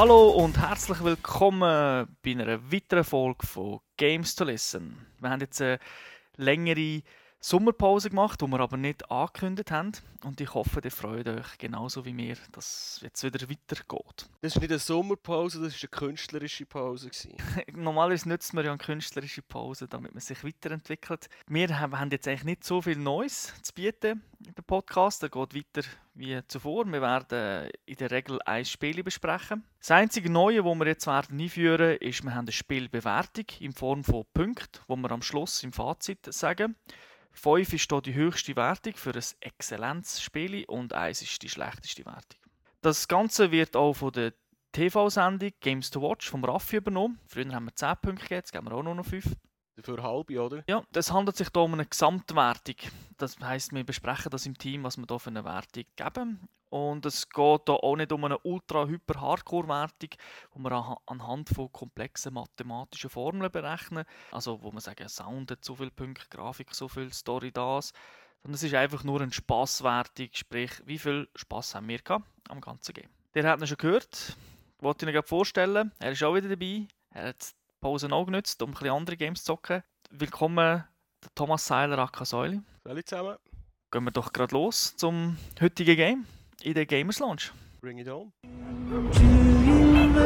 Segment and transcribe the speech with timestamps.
[0.00, 4.96] Hallo und herzlich willkommen bei einer weiteren Folge von Games to Listen.
[5.18, 5.80] Wir haben jetzt eine
[6.36, 7.02] längere
[7.40, 9.92] Sommerpause gemacht, die wir aber nicht angekündigt haben.
[10.24, 14.28] Und ich hoffe, ihr freut euch genauso wie mir, dass es jetzt wieder weitergeht.
[14.40, 17.10] Das ist nicht eine Sommerpause, das war eine künstlerische Pause.
[17.72, 21.28] Normalerweise nutzt man ja eine künstlerische Pause, damit man sich weiterentwickelt.
[21.46, 25.22] Wir haben jetzt eigentlich nicht so viel Neues zu bieten in dem Podcast.
[25.22, 26.84] Er geht weiter wie zuvor.
[26.86, 29.64] Wir werden in der Regel ein Spiel besprechen.
[29.78, 34.02] Das einzige Neue, das wir jetzt werden einführen ist, wir haben eine Spielbewertung in Form
[34.02, 36.74] von Punkten, wo wir am Schluss im Fazit sagen.
[37.38, 42.40] 5 ist hier die höchste Wertung für ein Exzellenzspiel und 1 ist die schlechteste Wertung.
[42.82, 44.34] Das Ganze wird auch von der
[44.72, 47.18] TV-Sendung Games to Watch vom Raffi übernommen.
[47.26, 49.24] Früher haben wir 10 Punkte jetzt geben wir auch nur noch 5.
[49.82, 50.64] Für halbe, oder?
[50.66, 52.76] Ja, es handelt sich hier um eine Gesamtwertung.
[53.16, 56.48] Das heisst, wir besprechen das im Team, was wir hier für eine Wertung geben.
[56.70, 60.10] Und es geht hier auch nicht um eine ultra-hyper-Hardcore-Wertung,
[60.52, 64.04] wo wir anhand von komplexen mathematischen Formeln berechnen.
[64.32, 67.92] Also, wo man sagen, Sound hat so viele Punkte, Grafik so viel, Story das.
[68.42, 72.00] Sondern es ist einfach nur eine Spasswertung, sprich, wie viel Spass haben wir
[72.48, 73.10] am ganzen Game.
[73.34, 74.36] Der hat ihn schon gehört,
[74.76, 75.92] ich wollte ihn gerade vorstellen.
[75.98, 76.86] Er ist auch wieder dabei.
[77.10, 79.83] Er hat die Pause auch genutzt, um ein bisschen andere Games zu zocken.
[80.09, 80.83] Willkommen,
[81.35, 82.61] Thomas Seiler, Akka Säuli.
[82.87, 83.37] Hallo zusammen.
[83.91, 86.25] Gehen wir doch gerade los zum heutigen Game
[86.61, 87.51] in der Gamers Lounge.
[87.81, 88.31] Bring it on.
[89.11, 90.19] 只因为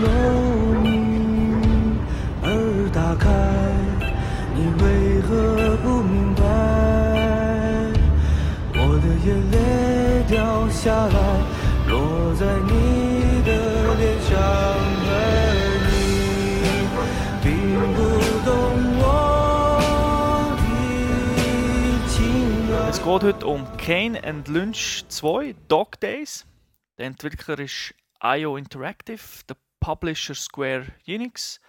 [0.00, 0.04] 有
[0.82, 0.88] 你
[2.42, 3.28] 而打开，
[4.54, 6.42] 你为何不明白？
[8.74, 11.16] 我的眼泪掉下来，
[11.88, 13.07] 落在你
[22.89, 26.47] Es geht heute um Kane and Lynch 2 Dog Days.
[26.97, 31.61] Der Entwickler ist IO Interactive, der Publisher Square Enix.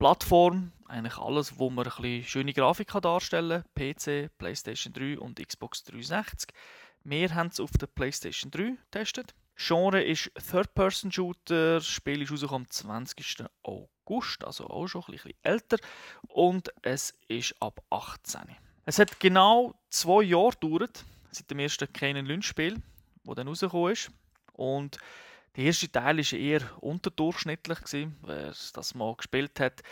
[0.00, 3.94] Plattform, eigentlich alles, wo man ein bisschen schöne Grafik darstellen kann.
[3.94, 6.50] PC, PlayStation 3 und Xbox 360.
[7.04, 9.36] Wir haben es auf der PlayStation 3 getestet.
[9.54, 11.74] Genre ist Third-Person-Shooter.
[11.74, 13.44] Das Spiel ist am 20.
[13.62, 15.78] August, also auch schon ein bisschen älter.
[16.26, 18.56] Und es ist ab 18.
[18.86, 22.80] Es hat genau zwei Jahre gedauert, seit dem ersten Kane Lynch Spiel,
[23.24, 24.10] das dann rausgekommen ist.
[24.52, 24.98] Und
[25.56, 27.78] der erste Teil war eher unterdurchschnittlich.
[27.78, 28.16] Gewesen.
[28.22, 29.82] Wer das mal gespielt hat,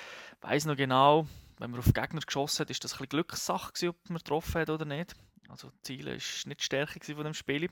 [0.41, 1.27] weiß noch genau,
[1.59, 4.61] wenn man auf Gegner geschossen hat, ist das ein bisschen Glückssache, gewesen, ob man getroffen
[4.61, 5.15] hat oder nicht.
[5.49, 7.71] Also Ziele ist nicht die Stärke von dem Spiel.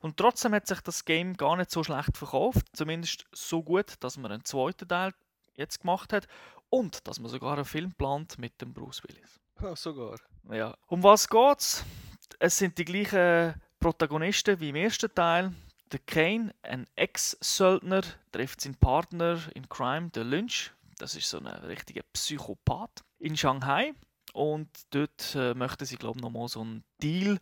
[0.00, 2.66] Und trotzdem hat sich das Game gar nicht so schlecht verkauft.
[2.72, 5.12] Zumindest so gut, dass man einen zweiten Teil
[5.54, 6.26] jetzt gemacht hat
[6.70, 9.40] und dass man sogar einen Film plant mit dem Bruce Willis.
[9.56, 10.18] Ah, sogar.
[10.50, 10.76] Ja.
[10.88, 11.84] Um was geht's?
[12.38, 15.52] Es sind die gleichen Protagonisten wie im ersten Teil.
[15.92, 20.72] Der Kane, ein Ex-Söldner, trifft seinen Partner in Crime, der Lynch.
[20.98, 23.92] Das ist so ein richtiger Psychopath in Shanghai.
[24.32, 27.38] Und dort äh, möchten sie, glaube ich, nochmal so einen Deal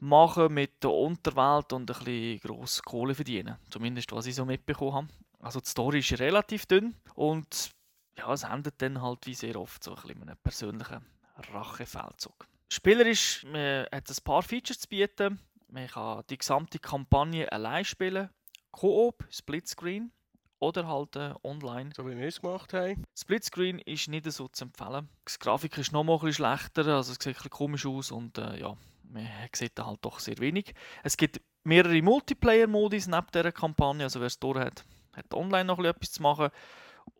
[0.00, 3.56] machen mit der Unterwelt und ein bisschen grosse Kohle verdienen.
[3.70, 5.08] Zumindest, was ich so mitbekommen habe.
[5.40, 7.70] Also die Story ist relativ dünn und
[8.16, 11.04] ja, es endet dann halt wie sehr oft so ein bisschen mit einem persönlichen
[11.52, 12.46] Rachefeldzug.
[12.68, 15.38] Spielerisch man hat es ein paar Features zu bieten.
[15.68, 18.30] Man kann die gesamte Kampagne allein spielen,
[18.70, 20.12] Koop, Splitscreen
[20.60, 21.90] oder halt äh, online.
[21.94, 23.04] So wie wir es gemacht haben.
[23.16, 25.08] Splitscreen ist nicht so zu empfehlen.
[25.28, 28.10] Die Grafik ist noch mal ein bisschen schlechter, also es sieht ein bisschen komisch aus
[28.10, 30.74] und äh, ja, man sieht da halt doch sehr wenig.
[31.02, 35.78] Es gibt mehrere Multiplayer-Modis neben dieser Kampagne, also wer es durch hat, hat online noch
[35.78, 36.50] ein bisschen etwas zu machen.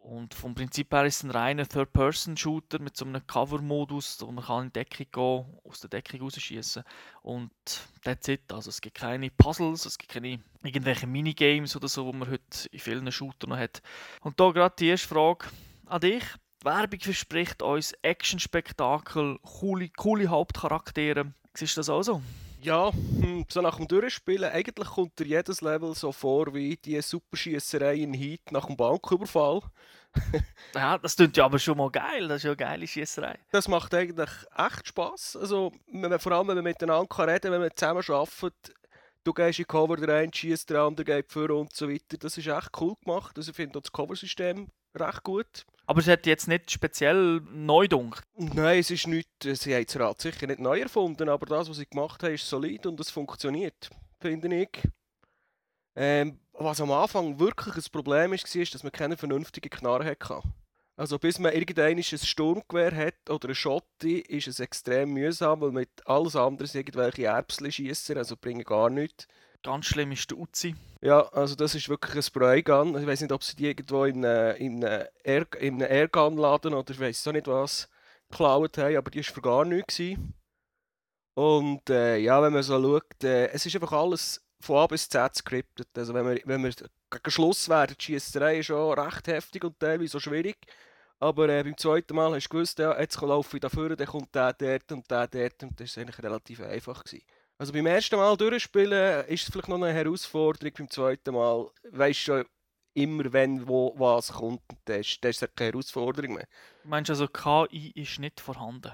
[0.05, 4.45] Und vom Prinzip her ist es ein reiner Third-Person-Shooter mit so einem Cover-Modus, wo man
[4.45, 6.85] kann in die Deckung gehen, aus der Deckung rausschießen
[7.23, 7.51] und
[8.03, 8.53] that's it.
[8.53, 12.69] Also es gibt keine Puzzles, es gibt keine irgendwelche Minigames oder so, wo man heute
[12.71, 13.81] in vielen Shootern noch hat.
[14.21, 15.47] Und da gerade die erste Frage
[15.87, 16.25] an dich.
[16.61, 21.33] Die Werbung verspricht uns Action-Spektakel, coole, coole Hauptcharaktere.
[21.55, 22.23] Siehst du das auch so?
[22.65, 26.99] Ja, hm, so nach dem Durchspielen, eigentlich kommt dir jedes Level so vor wie die
[27.03, 29.61] Superschiesserei in Heat nach dem Banküberfall.
[30.75, 32.27] Ja, das klingt ja aber schon mal geil.
[32.29, 33.39] Das ist ja eine geile Schießerei.
[33.51, 35.37] Das macht eigentlich echt Spass.
[35.37, 38.75] Also, wenn man, vor allem, wenn man miteinander kann reden wenn man zusammen arbeitet,
[39.25, 42.17] du gehst in Cover, der eine schießt, der andere geht vor und so weiter.
[42.19, 43.37] Das ist echt cool gemacht.
[43.37, 45.67] Also, ich finde das Cover-System recht gut.
[45.87, 48.23] Aber es hat jetzt nicht speziell neu dunkt.
[48.37, 51.77] Nein, es ist nicht, sie haben das Rad sicher nicht neu erfunden, aber das, was
[51.77, 53.91] sie gemacht haben, ist solid und es funktioniert,
[54.21, 54.83] finde ich.
[55.97, 60.43] Ähm, was am Anfang wirklich ein Problem war, ist, dass man keine vernünftigen Knarren hatte.
[60.97, 65.73] Also bis man irgendein ein Sturmgewehr hat oder eine Schotte, ist es extrem mühsam, weil
[65.73, 69.27] mit alles andere irgendwelche Erbsli schießen, also bringen gar nichts.
[69.65, 70.75] Ganz schlimm ist der Uzi.
[71.01, 72.99] Ja, also das ist wirklich ein Spraygun.
[73.01, 76.75] Ich weiß nicht, ob sie die irgendwo in einem, in einem, Air, in einem Airgun-Laden
[76.75, 77.89] oder ich weiß auch nicht was
[78.29, 79.99] geklaut haben, aber die war für gar nichts.
[81.33, 85.09] Und äh, ja, wenn man so schaut, äh, es ist einfach alles von A bis
[85.09, 85.89] Z scriptet.
[85.97, 89.81] Also wenn wir, wenn wir gegen Schluss werden, die Schiesserei ist schon recht heftig und
[89.81, 90.59] teilweise auch schwierig.
[91.21, 94.09] Aber äh, beim zweiten Mal hast du gewusst, ja, jetzt laufe ich da vorne, dann
[94.09, 97.03] kommt der dort und der dort und das war eigentlich relativ einfach.
[97.03, 97.25] Gewesen.
[97.57, 102.21] Also beim ersten Mal durchspielen ist es vielleicht noch eine Herausforderung, beim zweiten Mal weisst
[102.21, 102.45] du schon
[102.95, 106.49] immer, wenn wo was kommt das ist, das ist keine Herausforderung mehr.
[106.83, 108.93] Du meinst also, KI ist nicht vorhanden?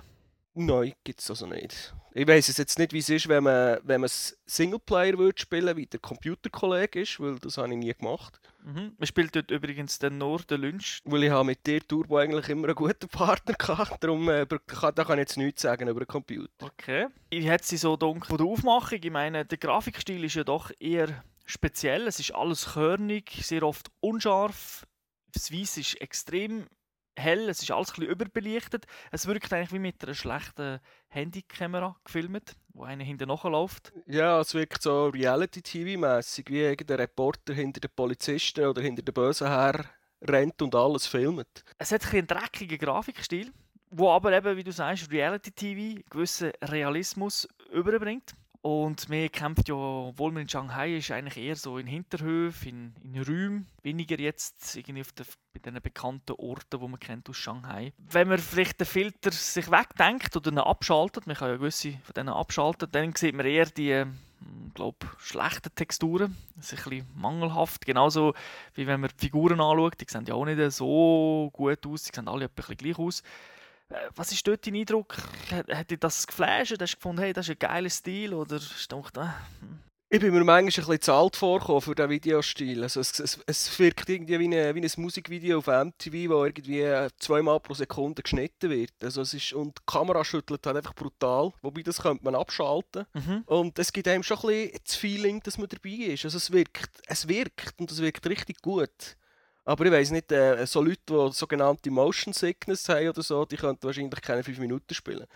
[0.67, 1.95] Nein, gibt es also nicht.
[2.13, 4.11] Ich weiß es jetzt nicht, wie es ist, wenn man, wenn man
[4.47, 8.41] Singleplayer würde spielen, wie der Computerkollege ist, weil das habe ich nie gemacht.
[8.65, 8.95] Mhm.
[8.99, 11.01] Man spielt dort übrigens den Lynch.
[11.05, 14.95] Weil ich habe mit dir Turbo eigentlich immer einen guten Partner gehabt, darum äh, kann,
[14.95, 16.67] da kann ich jetzt nichts sagen über den Computer.
[16.67, 17.07] Okay.
[17.31, 18.99] Wie hat sie so dunkel von der Aufmachung?
[19.03, 22.07] Ich meine, der Grafikstil ist ja doch eher speziell.
[22.07, 24.87] Es ist alles körnig, sehr oft unscharf.
[25.33, 26.67] Das Weiß ist extrem
[27.17, 28.87] hell, es ist alles ein bisschen überbelichtet.
[29.11, 33.93] Es wirkt eigentlich wie mit einer schlechten Handykamera gefilmt, wo einer hinten nachläuft.
[34.07, 39.49] Ja, es wirkt so Reality-TV-mässig, wie irgendein Reporter hinter den Polizisten oder hinter den Bösen
[39.49, 39.85] her
[40.23, 41.65] rennt und alles filmt.
[41.79, 43.53] Es hat ein einen dreckigen Grafikstil,
[43.91, 48.35] wo aber eben, wie du sagst, Reality-TV einen gewissen Realismus überbringt.
[48.63, 53.15] Und wir kämpft ja, obwohl man in Shanghai ist, eigentlich eher so in Hinterhöfen, in,
[53.15, 55.25] in Räumen, weniger jetzt irgendwie auf den,
[55.55, 57.95] bei den bekannten Orten, wo man kennt aus Shanghai.
[57.97, 62.13] Wenn man vielleicht den Filter sich wegdenkt oder ihn abschaltet, man kann ja gewisse von
[62.15, 66.37] denen abschalten, dann sieht man eher die, hm, glaube schlechten Texturen.
[66.57, 67.87] Das ist ein bisschen mangelhaft.
[67.87, 68.35] Genauso
[68.75, 72.15] wie wenn man die Figuren anschaut, die sehen ja auch nicht so gut aus, die
[72.15, 73.23] sehen alle ein bisschen gleich aus.
[73.91, 75.17] Äh, Was ist dort dein Eindruck?
[75.51, 76.81] Hat, hat dich das geflasht?
[76.81, 78.35] Hast du gefunden, hey, das ist ein geiler Stil?
[78.35, 79.21] Oder du gedacht, äh,
[79.61, 79.81] hm.
[80.13, 82.83] Ich bin mir manchmal ein bisschen zu alt vorgekommen für diesen Videostil.
[82.83, 86.85] Also es, es, es wirkt irgendwie wie, eine, wie ein Musikvideo auf MTV, wo irgendwie
[87.21, 88.91] zweimal pro Sekunde geschnitten wird.
[89.01, 91.53] Also es ist, und die Kamera schüttelt halt einfach brutal.
[91.63, 93.07] Wobei, das könnte man abschalten.
[93.15, 93.45] Mhm.
[93.47, 96.25] Und es gibt einem schon ein bisschen das Feeling, dass man dabei ist.
[96.25, 99.17] Also es wirkt, es wirkt und es wirkt richtig gut.
[99.71, 103.57] Aber ich weiß nicht, äh, so Leute, die sogenannte Motion Sickness haben oder so, die
[103.57, 105.27] könnten wahrscheinlich keine 5 Minuten spielen.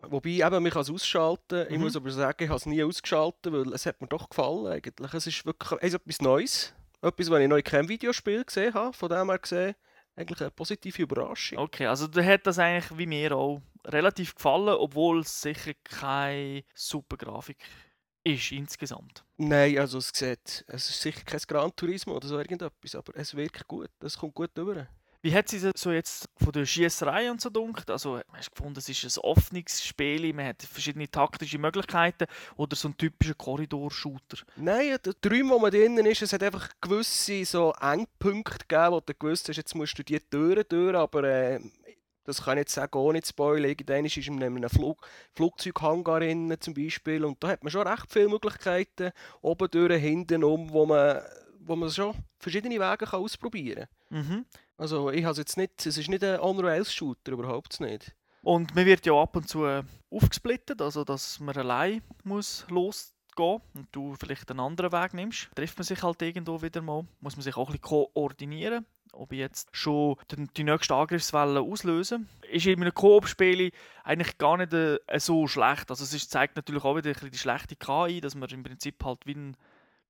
[0.00, 1.66] Wobei, eben, man kann es ausschalten.
[1.68, 1.82] Ich Mhm.
[1.82, 5.12] muss aber sagen, ich habe es nie ausgeschaltet, weil es hat mir doch gefallen eigentlich.
[5.12, 6.74] Es ist wirklich es ist etwas Neues.
[7.02, 8.94] Etwas, was ich noch in keinem Videospiel gesehen habe.
[8.94, 9.74] Von dem her gesehen,
[10.16, 11.58] eigentlich eine positive Überraschung.
[11.58, 16.64] Okay, also dir hat das eigentlich wie mir auch relativ gefallen, obwohl es sicher keine
[16.74, 17.58] super Grafik
[18.24, 19.24] ist insgesamt.
[19.36, 23.34] Nein, also es sieht, es ist sicher kein Gran Turismo oder so irgendetwas, aber es
[23.34, 23.90] wirkt gut.
[24.00, 24.86] Es kommt gut rüber.
[25.24, 27.88] Wie hat sie so jetzt von der Schießerei und so dunkt?
[27.92, 32.26] Also hast du gefunden, es ist ein offenes Spiel, man hat verschiedene taktische Möglichkeiten
[32.56, 34.38] oder so ein typischer Korridor-Shooter?
[34.56, 39.00] Nein, der Träum, wo man drinnen ist, es hat einfach gewisse so Engpunkte gegeben, wo
[39.00, 41.60] du gewusst hast, jetzt musst du die Türen durch, aber äh,
[42.24, 43.70] das kann ich jetzt sagen, ohne zu spoilern.
[43.70, 48.06] Irgendwann ist in einem Flug, Flugzeughangar drin, zum Beispiel und da hat man schon recht
[48.08, 49.10] viele Möglichkeiten,
[49.40, 51.22] oben durch, hinten um, wo man,
[51.60, 54.18] wo man schon verschiedene Wege kann ausprobieren kann.
[54.18, 54.46] Mhm.
[54.76, 58.14] Also ich habe jetzt nicht, es ist nicht ein On-Rails-Shooter, überhaupt nicht.
[58.42, 63.60] Und man wird ja ab und zu äh, aufgesplittet, also dass man allein muss losgehen
[63.74, 65.48] und du vielleicht einen anderen Weg nimmst.
[65.54, 69.32] Trifft man sich halt irgendwo wieder mal, muss man sich auch ein bisschen koordinieren, ob
[69.32, 72.28] ich jetzt schon den, die nächste Angriffswelle auslösen.
[72.50, 73.72] Ist in einem Koop-Spiel
[74.04, 75.90] eigentlich gar nicht äh, so schlecht.
[75.90, 79.04] Also es ist, zeigt natürlich auch wieder ein die schlechte KI, dass man im Prinzip
[79.04, 79.56] halt wie einen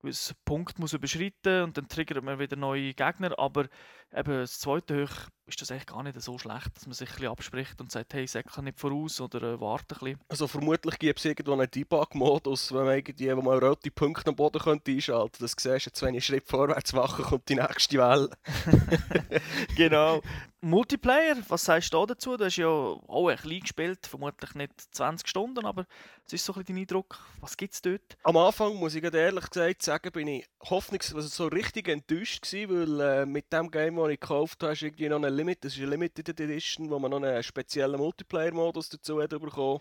[0.03, 3.69] gewissen Punkt muss überschreiten und dann triggert man wieder neue Gegner, aber
[4.15, 7.15] eben das zweite Hoch ist das echt gar nicht so schlecht, dass man sich ein
[7.15, 10.21] bisschen abspricht und sagt, hey, säckle nicht voraus oder äh, warte ein bisschen.
[10.29, 14.61] Also vermutlich gibt es irgendwo einen Debug-Modus, wenn man irgendwie, man rote Punkte am Boden
[14.61, 15.39] könnte einschalten könnte.
[15.41, 18.31] Das siehst du, jetzt, wenn ich einen Schritt vorwärts mache, kommt die nächste Welle.
[19.77, 20.21] genau.
[20.65, 22.37] Multiplayer, was sagst du da dazu?
[22.37, 25.87] Du hast ja auch ein klein gespielt, vermutlich nicht 20 Stunden, aber
[26.25, 27.19] es ist so ein bisschen dein Eindruck.
[27.41, 28.17] Was gibt es dort?
[28.23, 32.71] Am Anfang, muss ich ehrlich gesagt sagen, bin ich hoffnungs also so richtig enttäuscht gewesen,
[32.71, 35.73] weil äh, mit dem Game, das ich gekauft habe, ist irgendwie noch eine Limit, das
[35.73, 39.81] ist eine Limited Edition, wo man noch einen speziellen Multiplayer-Modus dazu hat bekommen.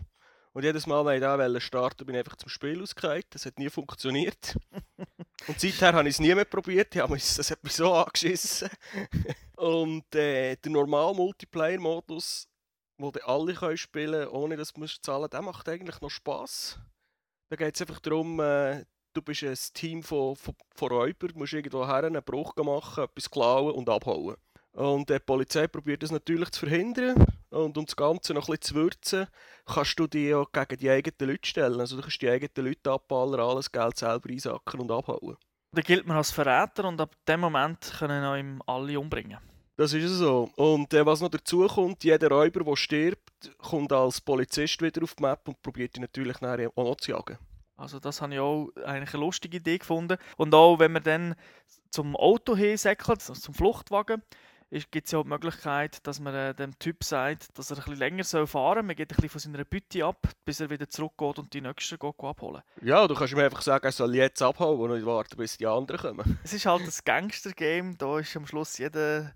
[0.53, 3.23] Und jedes Mal, wenn ich da starten bin ich einfach zum Spiel ausgefallen.
[3.29, 4.57] Das hat nie funktioniert.
[5.47, 6.95] Und seither habe ich es nie mehr probiert.
[6.95, 8.69] Das hat mich so angeschissen.
[9.61, 12.47] Und äh, der normale Multiplayer-Modus,
[12.97, 16.79] wo die alle können spielen ohne dass du musst zahlen der macht eigentlich noch Spass.
[17.47, 21.37] Da geht es einfach darum, äh, du bist ein Team von, von, von Räubern, du
[21.37, 24.35] musst irgendwo her einen Bruch machen, etwas klauen und abhauen.
[24.71, 27.23] Und äh, die Polizei probiert das natürlich zu verhindern.
[27.51, 29.27] Und um das Ganze noch bisschen zu würzen,
[29.67, 31.79] kannst du dich ja gegen die eigenen Leute stellen.
[31.79, 35.37] Also du kannst die eigenen Leute abballern, alles Geld selber einsacken und abhauen.
[35.73, 39.37] Da gilt man als Verräter und ab dem Moment können ihm alle umbringen.
[39.77, 40.51] Das ist so.
[40.57, 45.15] Und äh, was noch dazu kommt, jeder Räuber, der stirbt, kommt als Polizist wieder auf
[45.15, 47.37] die Map und probiert ihn natürlich nachher auch noch zu jagen.
[47.77, 50.17] Also das habe ich auch eigentlich eine lustige Idee gefunden.
[50.35, 51.35] Und auch wenn man dann
[51.89, 54.21] zum Auto hinsäckelt, also zum Fluchtwagen,
[54.89, 57.83] gibt es ja auch die Möglichkeit, dass man äh, dem Typ sagt, dass er ein
[57.83, 58.83] bisschen länger soll fahren soll.
[58.83, 61.99] Man geht ein bisschen von seiner Bütte ab, bis er wieder zurückgeht und die nächsten
[61.99, 62.61] geht, abholen.
[62.81, 65.67] Ja, du kannst ihm einfach sagen, er soll jetzt abhauen und nicht warten, bis die
[65.67, 66.39] anderen kommen.
[66.43, 69.33] Es ist halt ein Gangster-Game, da ist am Schluss jeder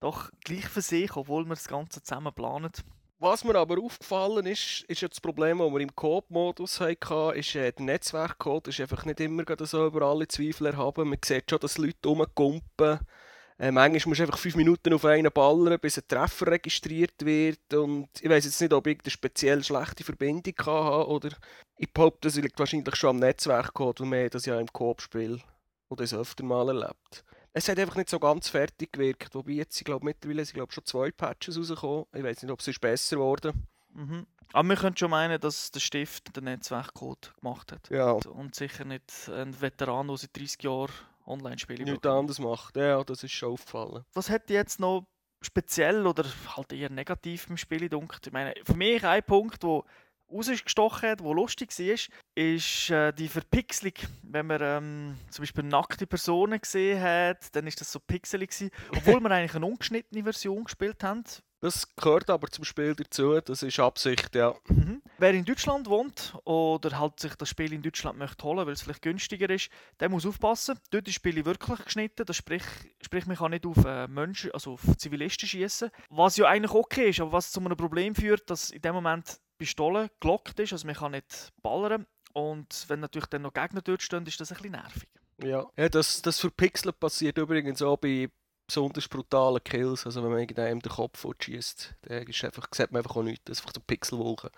[0.00, 2.72] doch gleich für sich, obwohl wir das Ganze zusammen planen.
[3.18, 7.54] Was mir aber aufgefallen ist, ist ja das Problem, das wir im Coop-Modus hatten, ist
[7.54, 11.08] äh, der Netzwerkcode ist einfach nicht immer so über alle Zweifel erhaben.
[11.08, 12.98] Man sieht schon, dass Leute rumkumpen.
[13.62, 17.72] Äh, manchmal musst du einfach fünf Minuten auf einen ballern, bis ein Treffer registriert wird.
[17.72, 21.28] Und ich weiß jetzt nicht, ob ich eine speziell schlechte Verbindung hatte oder
[21.76, 25.40] ich behaupte, das liegt wahrscheinlich schon am Netzwerkcode, weil wir das ja im Coop-Spiel
[25.90, 27.24] oder das öfter mal erlebt.
[27.52, 30.72] Es hat einfach nicht so ganz fertig gewirkt, wobei jetzt, ich glaube, mittlerweile sind glaub,
[30.72, 32.06] schon zwei Patches rausgekommen.
[32.14, 34.26] Ich weiß nicht, ob es ist besser geworden Mhm.
[34.54, 37.88] Aber wir können schon meinen, dass der Stift den Netzwerkcode gemacht hat.
[37.90, 40.92] Ja, Und sicher nicht ein Veteran, der seit 30 Jahren
[41.26, 42.76] Online-Spiele nichts anderes macht.
[42.76, 44.04] Ja, das ist schon aufgefallen.
[44.14, 45.06] Was hat dich jetzt noch
[45.40, 46.24] speziell oder
[46.56, 48.26] halt eher negativ im Spiel gedunkt?
[48.26, 49.82] Ich meine, für mich ein Punkt, der
[50.32, 51.96] rausgestochen hat, der lustig war,
[52.34, 53.94] ist äh, die Verpixelung.
[54.22, 58.70] Wenn man ähm, zum Beispiel nackte Personen gesehen hat, dann ist das so pixelig gewesen,
[58.90, 61.24] obwohl wir eigentlich eine ungeschnittene Version gespielt haben.
[61.62, 64.52] Das gehört aber zum Spiel dazu, das ist Absicht, ja.
[64.66, 65.00] Mhm.
[65.18, 68.82] Wer in Deutschland wohnt oder halt sich das Spiel in Deutschland möchte holen, weil es
[68.82, 70.76] vielleicht günstiger ist, der muss aufpassen.
[70.90, 72.26] Dort ist das Spiel wirklich geschnitten.
[72.26, 72.64] Das sprich,
[73.00, 75.90] sprich man kann nicht auf äh, Menschen, also auf Zivilisten schießen.
[76.10, 79.28] Was ja eigentlich okay ist, aber was zu einem Problem führt, dass in dem Moment
[79.28, 82.06] die Pistole gelockt ist, also man kann nicht ballern.
[82.32, 85.08] Und wenn natürlich dann noch Gegner dort stehen, ist das ein bisschen nervig.
[85.44, 88.30] Ja, ja das, das Verpixeln passiert übrigens auch bei
[88.72, 90.06] besonders brutalen Kills.
[90.06, 93.44] Also wenn man irgendeinem den Kopf schießt, dann ist einfach, sieht man einfach auch nichts.
[93.44, 94.50] Das ist einfach so Pixelwolken.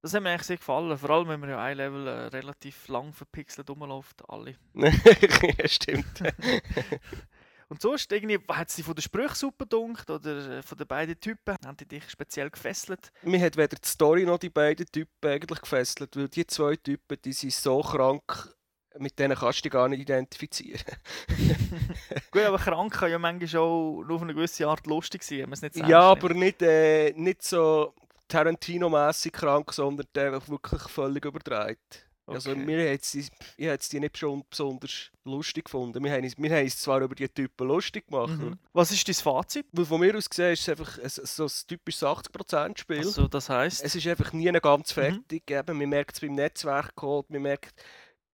[0.00, 2.86] Das hat mir eigentlich sehr gefallen, vor allem wenn man ja ein Level äh, relativ
[2.86, 4.54] lang verpixelt rumläuft, alle.
[4.74, 6.22] ja, stimmt.
[7.68, 11.18] Und sonst irgendwie, hat sie von der Sprüche super gedunkt oder äh, von den beiden
[11.20, 11.56] Typen?
[11.66, 13.12] Haben die dich speziell gefesselt?
[13.22, 17.18] Mir hat weder die Story noch die beiden Typen eigentlich gefesselt, weil die zwei Typen,
[17.22, 18.54] die sind so krank,
[18.98, 20.82] mit denen kannst du dich gar nicht identifizieren.
[22.30, 25.50] Gut, aber krank kann ja manchmal auch nur auf eine gewisse Art lustig sein, wenn
[25.50, 27.94] man es nicht ernst ja, aber nicht, äh, nicht so
[28.28, 31.78] Tarantino-mässig krank, sondern einfach wirklich völlig überdreht.
[32.26, 32.60] Also Okay.
[32.62, 33.26] mir hat's die,
[33.56, 36.04] ich habe die nicht schon besonders lustig gefunden.
[36.04, 38.58] Wir haben, wir haben uns zwar über die Typen lustig gemacht, Mhm.
[38.74, 39.64] Was ist dein Fazit?
[39.72, 42.98] weil von mir aus gesehen ist es einfach ein, so ein typisches 80%-Spiel.
[42.98, 45.00] Also, das heisst, Es ist einfach nie ganz Mhm.
[45.00, 45.50] fertig.
[45.50, 47.82] Eben, man merkt es beim Netzwerkcode, man merkt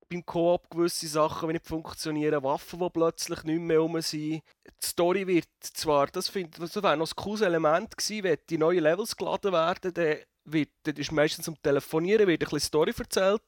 [0.09, 4.43] beim Koop gewisse Sachen, die nicht funktionieren, Waffen, die plötzlich nicht mehr rum sind.
[4.67, 8.59] Die Story wird zwar, das, find, das wäre noch ein cooles Element gewesen, wenn die
[8.59, 12.93] neuen Levels geladen werden, dann, wird, dann ist meistens zum Telefonieren wird ein bisschen Story
[12.97, 13.43] erzählt.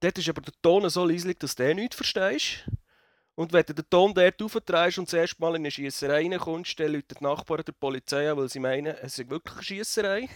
[0.00, 2.64] Dort ist aber der Ton so leislich, dass du nichts verstehst.
[3.40, 6.78] Und wenn du den Ton dort aufdrehst und das erste Mal in eine Schiesserei reinkommst,
[6.78, 10.28] dann läutet die Nachbarn der Polizei an, weil sie meinen, es ist wirklich eine Schiesserei.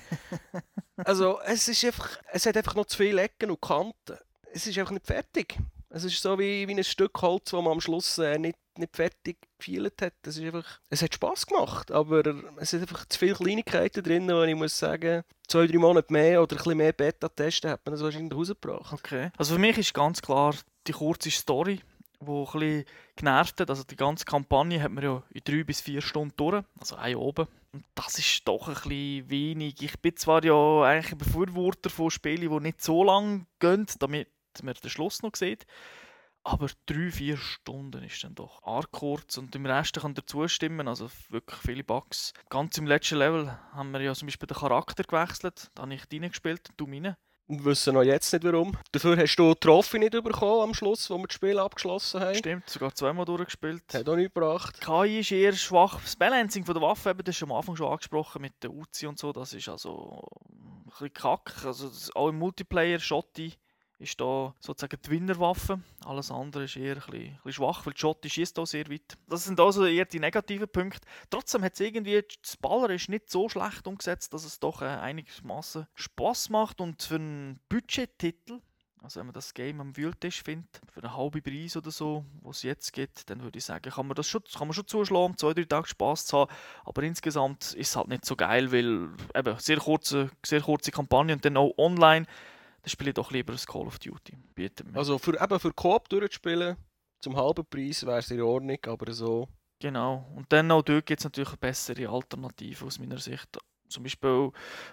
[0.97, 4.18] also es, ist einfach, es hat einfach noch zu viele Ecken und Kanten.
[4.54, 5.58] Es ist einfach nicht fertig.
[5.90, 8.94] Es ist so wie, wie ein Stück Holz, das man am Schluss äh, nicht, nicht
[8.94, 10.14] fertig gefeilt hat.
[10.23, 12.23] Es, ist einfach, es hat Spass gemacht, aber
[12.56, 16.40] es sind einfach zu viele Kleinigkeiten drin, wo ich muss sagen, zwei, drei Monate mehr
[16.40, 18.92] oder ein bisschen mehr Beta-Testen hat man das wahrscheinlich rausgebracht.
[18.92, 19.30] okay.
[19.37, 20.54] Also für mich ist ganz klar
[20.87, 21.80] die kurze Story,
[22.20, 22.84] die ein bisschen
[23.16, 23.70] genervt hat.
[23.70, 27.16] Also die ganze Kampagne hat man ja in drei bis vier Stunden durch, also ein
[27.16, 27.46] oben.
[27.73, 29.82] Und das ist doch ein bisschen wenig.
[29.82, 34.28] Ich bin zwar ja eigentlich ein Befürworter von Spielen, die nicht so lang gehen, damit
[34.62, 35.66] man den Schluss noch sieht.
[36.46, 40.88] Aber drei, vier Stunden ist dann doch arg kurz und im Rest kann dazu stimmen,
[40.88, 42.34] also wirklich viele Bugs.
[42.50, 46.04] Ganz im letzten Level haben wir ja zum Beispiel den Charakter gewechselt, da habe ich
[46.04, 47.16] deinen gespielt, du meine.
[47.46, 48.76] Und wissen noch jetzt nicht warum.
[48.92, 52.34] Dafür hast du die Trophy nicht bekommen am Schluss, wo wir das Spiel abgeschlossen haben.
[52.34, 53.82] Stimmt, sogar zweimal durchgespielt.
[53.92, 54.80] Hat auch nichts gebracht.
[54.80, 56.00] KI ist eher schwach.
[56.00, 59.06] Das Balancing von der Waffe, eben, das ist am Anfang schon angesprochen mit der Uzi
[59.06, 61.64] und so, das ist also ein bisschen kack.
[61.64, 63.54] Also auch im Multiplayer, Schotti
[64.04, 65.80] ist da sozusagen die Winnerwaffe.
[66.04, 68.88] Alles andere ist eher ein bisschen, ein bisschen schwach, weil die Schotti schießt auch sehr
[68.88, 69.18] weit.
[69.28, 71.00] Das sind also eher die negativen Punkte.
[71.30, 74.87] Trotzdem hat es irgendwie, das Baller ist nicht so schlecht umgesetzt, dass es doch äh,
[74.87, 78.61] einigermaßen Spaß macht und für einen Budgettitel
[79.02, 82.58] Also wenn man das Game am Wühltisch findet, für einen halben Preis oder so, was
[82.58, 85.37] es jetzt gibt, dann würde ich sagen, kann man das schon, kann man schon zuschlagen,
[85.37, 86.52] zwei, drei Tage Spaß zu haben.
[86.84, 91.34] Aber insgesamt ist es halt nicht so geil, weil eben sehr kurze, sehr kurze Kampagne
[91.34, 92.26] und dann auch online,
[92.84, 94.36] dann spiele ich doch lieber ein Call of Duty.
[94.54, 94.98] Bietet mir.
[94.98, 96.76] Also für, eben für Coop durchzuspielen,
[97.22, 99.48] zum halben Preis wäre es in Ordnung, aber so.
[99.80, 100.30] Genau.
[100.36, 103.58] Und dann auch dort gibt es natürlich eine bessere Alternative aus meiner Sicht.
[103.88, 104.50] Zum Beispiel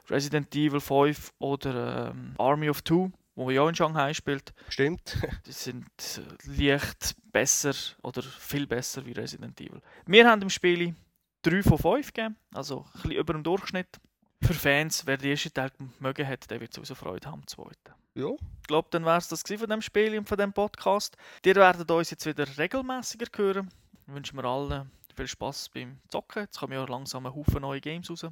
[0.09, 4.53] Resident Evil 5 oder ähm, Army of Two, wo ja auch in Shanghai spielt.
[4.69, 5.17] Stimmt.
[5.45, 5.85] Die sind
[6.17, 9.81] äh, leicht besser oder viel besser wie Resident Evil.
[10.05, 10.95] Wir haben im Spiel
[11.41, 13.99] 3 von 5 gegeben, also ein bisschen über dem Durchschnitt.
[14.43, 17.93] Für Fans, wer den ersten Teil mögen hat, der wird sowieso Freude haben am zweiten.
[18.15, 18.29] ja.
[18.61, 21.17] Ich glaube, dann wäre es das von dem Spiel und von dem Podcast.
[21.45, 23.69] Ihr werdet uns jetzt wieder regelmäßiger hören.
[24.07, 26.43] Ich wünsche mir allen viel Spaß beim Zocken.
[26.43, 28.25] Jetzt kommen ja langsam ein Haufen neue Games raus.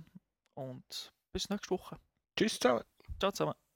[0.55, 1.97] Und bis nächste Woche.
[2.37, 2.83] Tschüss zusammen.
[3.19, 3.68] Ciao zusammen.